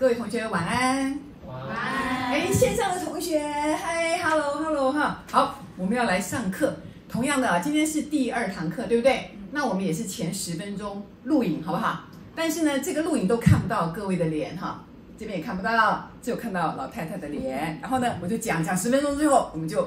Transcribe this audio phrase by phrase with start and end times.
[0.00, 1.20] 各位同学晚安。
[1.46, 2.32] 晚安。
[2.32, 5.22] 哎，线上的同学，嗨，hello，hello 哈。
[5.30, 6.74] 好，我们要来上课。
[7.06, 9.32] 同样的，今天是第二堂课，对不对？
[9.50, 12.04] 那我们也是前十分钟录影，好不好？
[12.34, 14.82] 但是呢，这个录影都看不到各位的脸哈，
[15.18, 17.78] 这边也看不到，只有看到老太太的脸。
[17.82, 19.82] 然后呢，我就讲讲十分钟之后，我们就，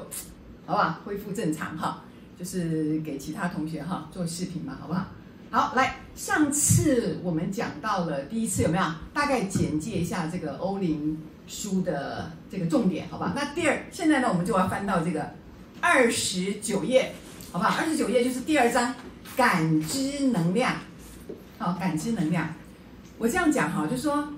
[0.64, 1.00] 好不好？
[1.04, 2.04] 恢复正常哈，
[2.38, 5.06] 就是给其他同学哈做视频嘛，好不好？
[5.50, 8.84] 好，来，上次我们讲到了第一次有没有？
[9.12, 13.32] 大概简介一下这个欧林书的这个重点，好吧？
[13.34, 15.28] 那第二，现在呢，我们就要翻到这个
[15.80, 17.12] 二十九页，
[17.50, 17.76] 好不好？
[17.78, 18.94] 二十九页就是第二章，
[19.36, 20.76] 感知能量。
[21.58, 22.48] 好，感知能量。
[23.18, 24.28] 我这样讲哈，就说，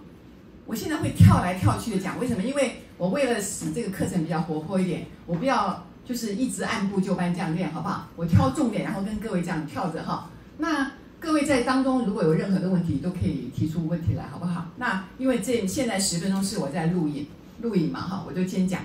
[0.64, 2.42] 我现在会跳来跳去的讲，为什么？
[2.42, 8.08] 因为我为了使这个课程比较活泼一点，我不要就是一直按部就班这样练，好不好？
[8.16, 10.30] 我挑重点，然后跟各位这样跳着哈。
[10.58, 10.90] 那
[11.26, 14.64] 各位在当中如果有任何的问题，都可以提出问题来，好不好？
[14.76, 17.26] 那因为这现在十分钟是我在录影，
[17.62, 18.80] 录影嘛哈，我就先讲。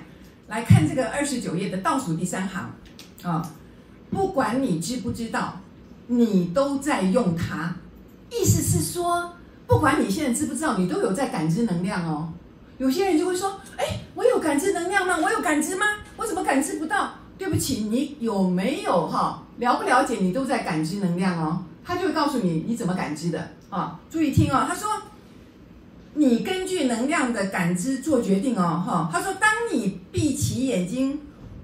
[0.48, 2.72] 来看这个二十九页的倒数第三行
[3.22, 3.48] 啊，
[4.10, 5.60] 不管你知不知道，
[6.08, 7.76] 你都在用它。
[8.32, 9.34] 意思是说，
[9.68, 12.34] 不管你现在知不知道，你都有在感知能量哦。
[12.80, 15.16] 有些人就会说：“哎，我有感知能量吗？
[15.22, 15.86] 我有感知吗？
[16.18, 19.44] 我怎么感知不到？”对不起，你有没有哈？
[19.58, 20.16] 了不了解？
[20.16, 21.64] 你都在感知能量哦。
[21.84, 24.00] 他就会告诉你你怎么感知的啊。
[24.10, 24.90] 注意听哦，他说
[26.16, 31.20] ：“你根据能量的感知做决定哦。”哈，他说：“当你闭起眼睛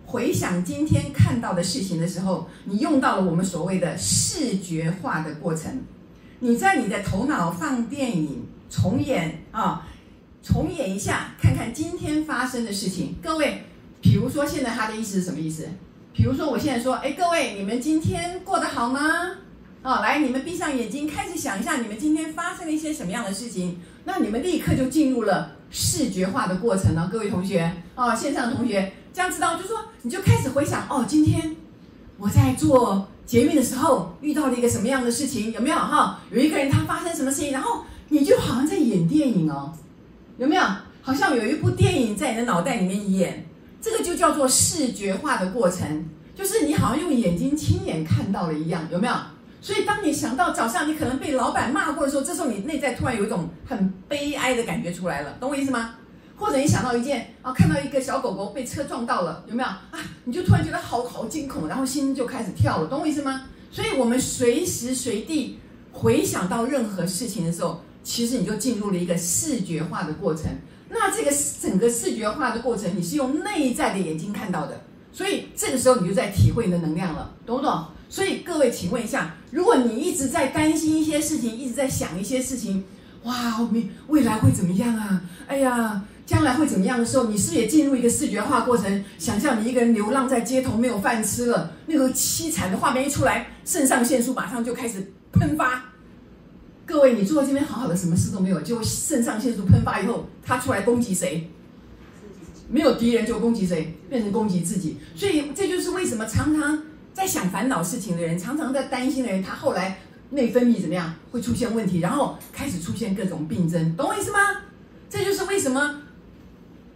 [0.06, 5.82] 回想今天看到的事情的时候，你用到了我们所谓的视觉化的过程。”
[6.40, 9.88] 你在你的头脑放电影重演啊，
[10.44, 13.16] 重演一下，看看今天发生的事情。
[13.24, 13.64] 各位，
[14.02, 15.68] 比如说现在他的意思是什么意思？
[16.14, 19.00] 比如说我现在说，哎，各位，你们今天过得好吗？
[19.88, 23.80] 啊，来，你们闭上眼睛，开始想一下你们今天发生了一些什么样的事情。
[24.04, 31.56] 那你们立刻就进入了视觉化的过程了，各位同学啊，线上的同学，这样知道，就说你就开始回想，哦，今天
[32.18, 33.08] 我在做。
[33.26, 35.54] 捷运的时候遇到了一个什么样的事情？
[35.54, 36.20] 有没有哈？
[36.32, 39.74] 有一个人他发生什么事情，然后你就好像在演电影哦，
[40.38, 40.64] 有没有？
[41.02, 43.46] 好像有一部电影在你的脑袋里面演，
[43.82, 49.14] 这个就叫做视觉化的过程，就是你好像用眼睛亲眼看到了一样，有没有？
[49.60, 55.96] 所以当你想到早上你可能被老板骂过的时候，这时候你内在突然有一种很悲哀的感觉出来了，懂我意思吗？
[56.36, 60.00] 或者你想到一件啊，看到一个小狗狗被车撞到了，有没有啊？
[60.24, 63.46] 你就突然觉得好好惊恐，然后心就开始跳了，懂我意思吗？
[63.72, 65.60] 所以，我们随时随地
[65.92, 70.46] 回想到任何事情的时候，其实你就进入了一个视觉化的过程。
[70.90, 71.32] 那这个
[71.62, 74.80] 整个视觉化的过程，你是用内在的眼睛看到的，
[75.12, 77.86] 所以这个时候你就在体会你的能量了，懂不懂？
[78.10, 82.84] 所以各位，请问一下，如果你一直在担心一些事情，一直在想一些事情，
[83.24, 85.22] 哇，未未来会怎么样啊？
[85.48, 86.04] 哎呀！
[86.28, 89.06] 将来会怎么样的时候，你是不是也进入一个视觉化过程？
[89.18, 95.86] 想象你一个人流浪在街头，没有饭吃了，那个凄惨的画面一出来，肾上腺素马上就开始喷发。
[96.86, 101.50] 各位，你坐在这边好好的，什么事都没有，就肾上腺素喷发以后，他出来攻击谁？
[102.70, 103.98] 没有敌人就攻击谁？
[104.10, 104.98] 变成攻击自己。
[105.16, 106.78] 所以这就是为什么常常
[107.28, 110.00] 想烦恼事情的人，常常在担心的人，他后来
[110.32, 114.40] 内分泌怎么样会出现问题，然后开始出现各种病症，懂我意思吗？
[115.10, 116.04] 这就是为什么。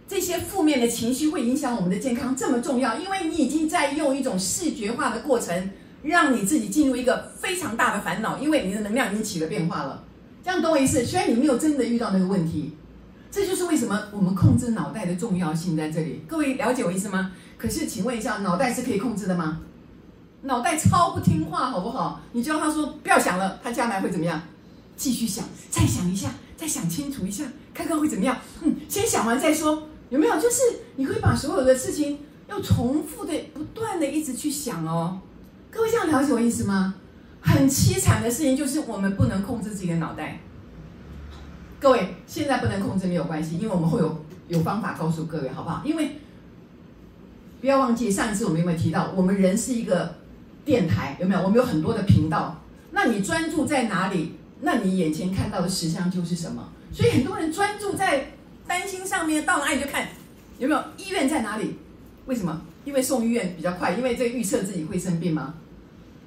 [0.08, 5.72] 这些负面的情绪会影响我们的健康，这么重要，因为你已经在用一种视觉化的过程，
[6.04, 10.04] 让你自己进入一个非常大的烦恼，因为你的能量已经起了变化了。
[10.44, 11.06] 这样懂我意思？
[11.06, 12.76] 虽然你没有真的遇到那个问题，
[13.32, 16.26] 这就是为什么我们控制脑袋的重要性在这里。
[16.28, 17.32] 各位了解我意思吗？
[17.58, 19.62] 可是，请问一下，脑袋是可以控制的吗？
[20.44, 22.22] 脑袋超不听话，好不好？
[22.32, 24.42] 你叫他说不要想了，他将来会怎么样？
[24.96, 28.38] 继续想，再想一下，再想清楚一下，看看会怎么样？
[28.62, 29.84] 嗯，先想完再说。
[30.10, 30.36] 有没有？
[30.40, 30.62] 就是
[30.98, 35.20] 你会把所有的事情要重复的、不断的一直去想哦。
[35.70, 36.96] 各位这样了解我意思吗？
[37.40, 40.40] 很凄惨的事情就是我们不能控制自己的脑袋。
[41.80, 45.82] 各位现在不能控制没有关系，因为我们会有有方法告诉各位，好不好？
[45.86, 46.20] 因为
[47.62, 50.14] 不要忘记上一次我们有没有提到，我们人是一个
[50.66, 51.42] 电台，有没有？
[51.42, 52.62] 我们有很多的频道。
[52.92, 54.36] 那你专注在哪里？
[54.62, 56.70] 那你眼前看到的实相就是什么？
[56.94, 58.32] 所以很多人专注在。
[58.68, 60.08] 担心上面到哪里就看，
[60.58, 61.76] 有没有医院在哪里？
[62.26, 62.62] 为什么？
[62.86, 65.56] 因为送医院比较快，因为这预测自己会生病吗？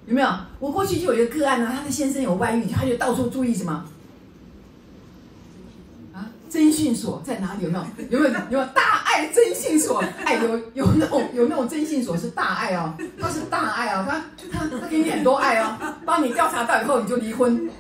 [0.07, 0.29] 有没有？
[0.59, 3.87] 我过去就有一个个案、啊，他的先生有外遇，他就到处注意什么？
[6.13, 7.65] 啊，征信所在哪里？
[7.65, 7.85] 有没有？
[8.11, 8.35] 有没有？
[8.35, 10.03] 有没有大爱征信所？
[10.25, 14.21] 哎，有有那种有那种征信所是大爱哦，他是大爱哦，他
[14.53, 17.71] 他他给你很多爱哦，帮你调查到以后你就离婚。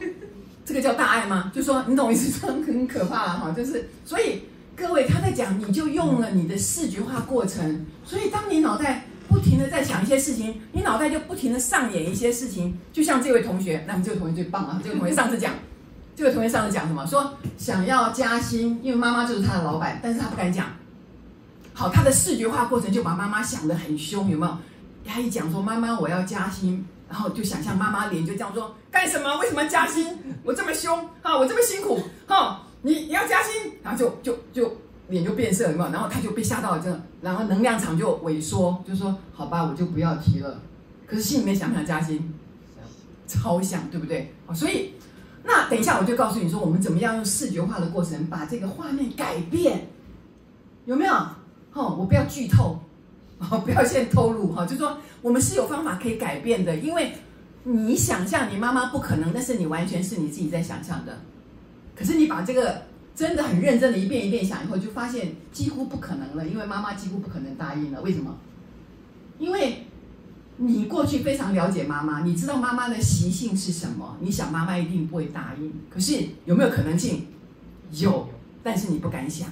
[0.64, 1.50] 这个叫大爱吗？
[1.54, 3.52] 就说你懂意思，很很可怕哈。
[3.54, 4.44] 就是所以
[4.76, 12.78] 各位他在讲，你就用了你的视觉化过程，所以当你脑袋不停的在想一些事情，你脑袋就不停的上演一些事情。
[12.92, 14.80] 就像这位同学，那么这位同学最棒啊！
[14.82, 15.52] 这位同学上次讲，
[16.16, 17.04] 这位同学上次讲什么？
[17.06, 20.66] 说想要加薪，因为妈妈就是他的老板，但是他不敢讲。
[21.74, 24.56] 好，他的视觉化过程就把妈妈想得很凶，有没有？
[25.04, 26.82] 他一讲说妈妈我要加薪。
[27.06, 29.38] 然后就想象妈妈脸就这样说，干什么？
[29.38, 30.18] 为什么加薪？
[30.42, 34.76] 我这么凶哈，我这么辛苦哈，你你要加薪，然后就就就
[35.08, 40.60] 脸就变色有没有，然后他就被吓到了，这然后能量场就萎缩，就说好吧，我就不要提了。
[41.06, 42.34] 可是心里面想不想加薪？
[43.28, 44.34] 超想，对不对？
[44.52, 44.94] 所以
[45.44, 49.88] 那等一下我就告诉你说，我们怎么样用视觉化的过程把这个画面改变，
[50.86, 51.14] 有没有？
[51.74, 52.80] 哦，我不要剧透。
[53.50, 57.12] 哦，不要先透露哈，就说我们是有方法可以改变的，因为
[57.64, 61.18] 你想象你妈妈不可能，但是你完全是你自己在想象的。
[61.94, 62.82] 可是你把这个
[63.14, 68.00] 真的很认真的一遍一遍想以后，就发现几乎不可能了，因为妈妈几乎不可能答应了。
[68.00, 68.34] 为什么？
[69.38, 69.84] 因为
[70.56, 75.70] 你过去非常了解妈妈，你知道妈妈的习性是什么，你想妈妈一定不会答应。
[75.90, 77.26] 可是有没有可能性？
[77.90, 78.28] 有，
[78.62, 79.48] 但是你不敢想。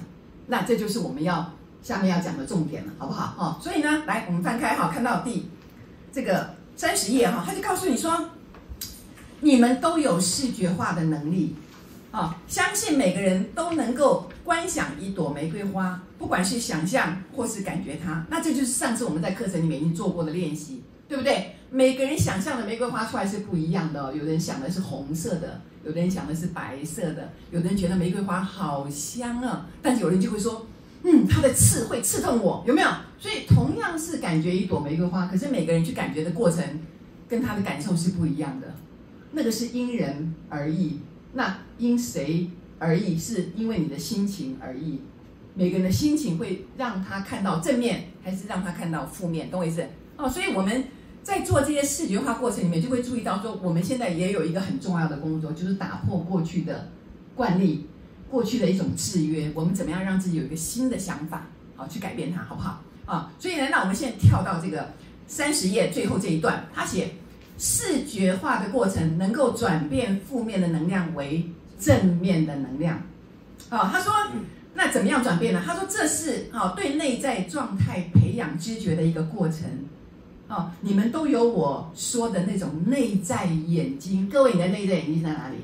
[0.47, 1.53] 那这就是我们要。
[1.83, 3.35] 下面要讲的重点了，好不好？
[3.37, 5.49] 哦，所以呢，来，我们翻开哈，看到第
[6.13, 8.29] 这个三十页哈，他就告诉你说，
[9.41, 11.57] 你们都有视觉化的能力
[12.11, 21.57] 啊，相信每个人都能够观想一朵玫瑰花，不管是想象或是感觉它，那这就是上次我们在课程里面已经做过的练习，对不对？
[21.69, 30.65] 每个人想象的玫瑰花出来是不一样的哦，有人想的是红色的，有的人想的是白色的，有的人觉得玫瑰花好香啊，但是有人就会说。
[31.03, 32.87] 嗯，它的刺会刺痛我，有没有？
[33.19, 36.63] 所以同样是感觉一朵玫瑰花，可是每个人去感觉的过程，
[37.27, 38.73] 跟他的感受是不一样的。
[39.31, 40.99] 那个是因人而异，
[41.33, 43.17] 那因谁而异？
[43.17, 45.01] 是因为你的心情而异。
[45.55, 49.51] 每个人的心情会让他看到正面，还是让他看到负面？
[49.51, 49.85] 懂我意思？
[50.17, 50.85] 哦，所以我们
[51.21, 56.89] 在做这些视觉化过程里面，就会注意到说，我们现在也有一个很重要的工作，就是打破过去的
[57.35, 57.87] 惯例。
[58.33, 61.45] 过去的一种制约，我们怎么样让自己有一个新的想法，
[61.75, 62.81] 好去改变它，好不好？
[63.05, 64.91] 啊，所以呢，那我们现在跳到这个
[65.27, 67.11] 三十页最后这一段，他写
[67.59, 71.47] 视觉化的过程能够转变负面的能量为
[71.79, 72.99] 正面的能量。
[73.69, 74.11] 啊，他说，
[74.73, 75.61] 那怎么样转变呢？
[75.63, 79.59] 他说这是啊对内在状态培养知觉的一个过程。
[80.47, 85.57] 啊，你们都有我说的那种内在眼睛，各位，你的内在眼睛在哪里？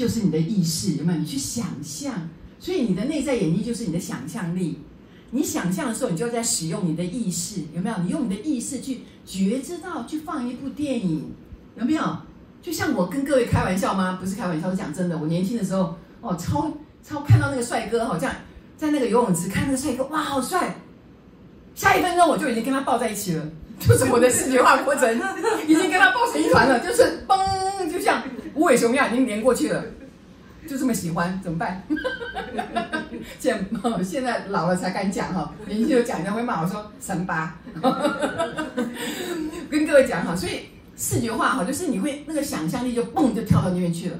[0.00, 1.18] 就是你的意识，有没有？
[1.18, 2.26] 你去想象，
[2.58, 4.78] 所以你的内在演绎就是你的想象力。
[5.30, 7.98] 你想象的时候，你就在使用你的意识，有没有？
[7.98, 11.30] 你用你的意识去觉知到，去放一部电影，
[11.76, 12.16] 有没有？
[12.62, 14.16] 就像我跟各位开玩笑吗？
[14.18, 15.18] 不是开玩笑，是讲真的。
[15.18, 16.72] 我年轻的时候，哦，超
[17.06, 18.34] 超看到那个帅哥，好像
[18.78, 20.76] 在那个游泳池看那个帅哥，哇，好帅！
[21.74, 23.46] 下一分钟我就已经跟他抱在一起了，
[23.78, 25.14] 就是我的视觉化过程，
[25.68, 27.38] 已经跟他抱成一团了，就是嘣，
[28.60, 29.82] 无尾熊样已经连过去了，
[30.68, 31.82] 就这么喜欢，怎么办？
[33.40, 33.66] 现
[34.04, 37.58] 现在老了才敢讲哈，年轻就讲，人家会骂我说神八。
[39.70, 44.18] 跟各位讲哈，所以视觉化哈，就是你会那个想象力就蹦就跳到那边去了，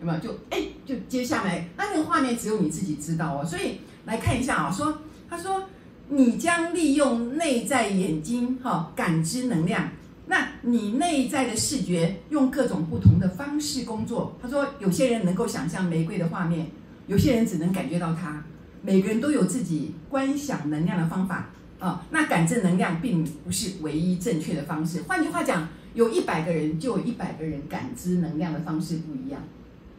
[0.00, 0.18] 有没有？
[0.18, 3.44] 就哎，就接下来那那个画面只有你自己知道哦。
[3.46, 5.62] 所以来看一下啊，说他说
[6.08, 9.88] 你将利用内在眼睛哈感知能量。
[10.28, 14.36] 那你内在的视觉用各种不同的方式工作。
[14.42, 16.66] 他说，有些人能够想象玫瑰的画面，
[17.06, 18.44] 有些人只能感觉到它。
[18.82, 22.04] 每个人都有自己观想能量的方法啊。
[22.10, 25.02] 那感知能量并不是唯一正确的方式。
[25.02, 29.40] 换句话讲，有一百个人就有一百个人感知能量的方式不一样。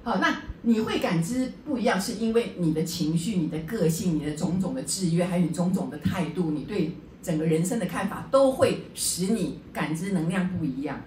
[0.04, 6.92] 好，那你会感知不一样，是因为你的情绪、你的个性、你的种种的制约，还有你种种的态度，你对。
[7.22, 11.00] 整个人生的看法都会使你感知能量不一样，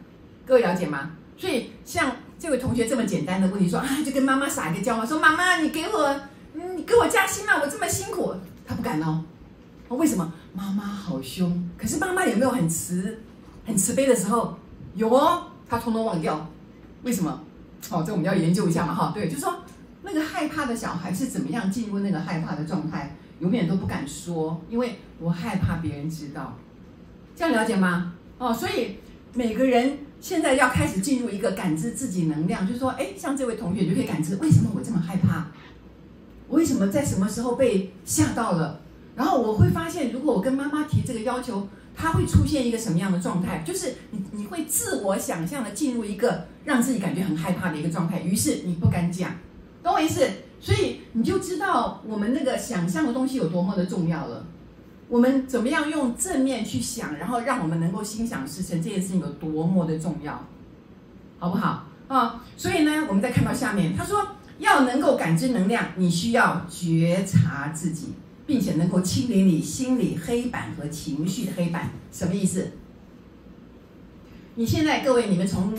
[0.46, 1.12] 各位了解吗？
[1.36, 6.20] 所以像这位同学这么简单的问题说啊，就跟妈妈撒一个娇嘛，说妈妈你给我，
[6.52, 8.34] 你给我加薪嘛，我这么辛苦，
[8.66, 9.24] 他不敢哦。
[9.88, 10.32] 为什么？
[10.52, 11.68] 妈妈好凶。
[11.76, 13.18] 可是妈妈有没有很慈、
[13.66, 14.56] 很慈悲的时候？
[14.94, 16.48] 有哦，他通通忘掉。
[17.02, 17.42] 为什么？
[17.90, 19.12] 哦，这我们要研究一下嘛，哈。
[19.14, 19.62] 对，就说
[20.02, 23.16] 那个害怕的小孩是怎么样进入那个害怕的状态？
[23.40, 26.56] 永远都不敢说，因为我害怕别人知道。
[27.34, 28.14] 这样了解吗？
[28.38, 28.96] 哦，所以
[29.34, 35.48] 每个人现在要开始进入一个感知自己能量，就是说，哎，像这位同学，你就可以感知为什么我这么害怕？
[36.48, 38.80] 为什么在什么时候被吓到了？
[39.16, 43.62] 然后我会发现，如果我跟妈妈提这个要求，她会出现一个什么样的状态？
[43.64, 49.30] 就是你你会自我想象的进入一个让自己感觉很害怕的一个状态，于是你不敢讲，
[49.82, 50.28] 懂我意思？
[50.60, 54.44] 所以你就知道我们那个想象的东西有多么的重要了。
[55.08, 60.46] 我们怎么样用正面去想，然后让我们能够心想事成，这件事情有多么的重要，
[61.38, 62.44] 好不好啊？
[62.56, 64.24] 所以呢，我们再看到下面，他说
[64.58, 68.12] 要能够感知能量，你需要觉察自己，
[68.46, 71.90] 并且能够清理你心里黑板和情绪的黑板。
[72.12, 72.72] 什么意思？
[74.54, 75.72] 你现在各位，你们从。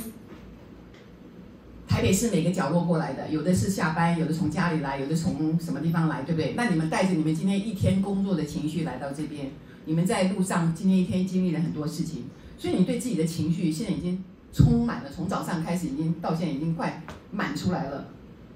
[2.02, 6.56] 台北市每个角落过来的，有的是下班，有的从家里来，有的从什么地方来，对不对？
[6.58, 9.52] 那你们带着你们今天一天工作的情绪来到这边，
[9.86, 12.24] 你们在路上今天一天经历了很多事情，
[12.58, 18.08] 所以你对自己的情绪现在已经充满了，从早上开始已经到现在已经快满出来了。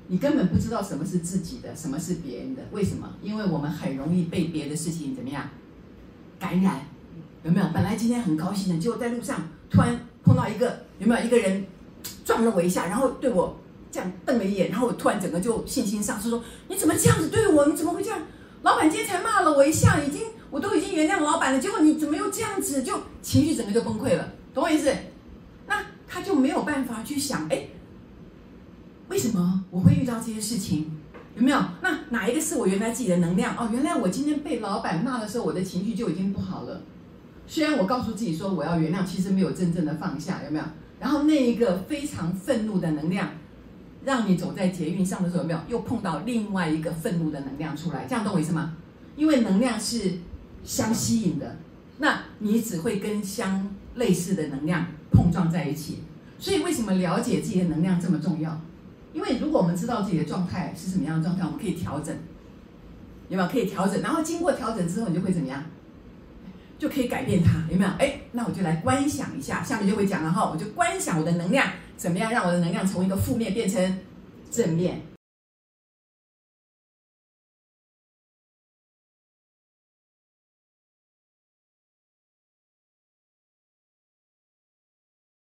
[0.08, 3.08] 你根本不知道什么是自己的，什么是别人的，为什么？
[3.22, 5.48] 因为我们很容易被别的事情怎么样
[6.40, 6.80] 感染，
[7.44, 7.68] 有没有？
[7.72, 11.64] 本来今天很高兴的，结果在路上突然碰到一个，有没有一个人？
[12.25, 13.55] 撞了我一下，然后对我
[13.91, 17.67] 这样瞪了一眼，然后我突然整个就信心丧失，说：“你怎么这样子对我？
[17.67, 18.20] 你怎么会这样？
[18.63, 22.82] 老板今天才骂了我一下，已经我都已经原谅老板了，结果你怎么又这样子？
[22.82, 24.91] 就情绪整个就崩溃了，懂我意思？
[25.67, 27.67] 那他就没有办法去想，哎，
[29.08, 30.91] 为什么我会遇到这些事情？
[31.36, 31.60] 有没有？
[31.82, 33.55] 那哪一个是我原来自己的能量？
[33.55, 36.82] 哦，原来我今天被老板骂的时候，我的情绪就已经不好了。
[37.46, 40.65] 虽然我告诉自己说我要原谅，其实没有真正的放下，有没有？”
[41.00, 43.30] 然后那一个非常愤怒的能量，
[44.04, 48.06] 让你走在捷运上的时候，有没有又碰到另外一个愤怒的能量出来？
[48.06, 48.75] 这样懂我意思吗？
[49.16, 50.14] 因为能量是
[50.64, 51.58] 相吸引的，
[52.00, 56.00] 那你只会跟相类似的能量碰撞在一起。
[56.38, 58.60] 所以为什么了解自己的能量这么重要？
[59.14, 62.14] 因为如果我们知道自己的状态是什么样的状态，我们可以调整，
[63.30, 63.50] 有没有？
[63.50, 65.64] 可以调整，然后经过调整之后，你就会怎么样？
[66.77, 67.91] 就可以改变它，有没有？
[67.98, 70.50] 哎，那我就来观想一下，下面就会讲了哈。
[70.51, 74.00] 我就观想我的能量怎么样，让我的能量从一个负面变成
[74.51, 75.01] 正面，